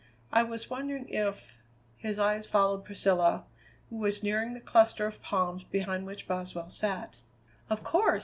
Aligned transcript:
I 0.33 0.41
was 0.41 0.67
wondering 0.67 1.07
if" 1.09 1.59
His 1.95 2.17
eyes 2.17 2.47
followed 2.47 2.83
Priscilla, 2.85 3.45
who 3.91 3.97
was 3.97 4.23
nearing 4.23 4.55
the 4.55 4.59
cluster 4.59 5.05
of 5.05 5.21
palms 5.21 5.63
behind 5.63 6.07
which 6.07 6.27
Boswell 6.27 6.71
sat. 6.71 7.17
"Of 7.69 7.83
course!" 7.83 8.19